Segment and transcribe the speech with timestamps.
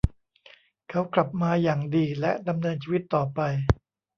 [0.89, 3.39] เขากลับมาอย่างดีและดำเนินชีวิตต่อไป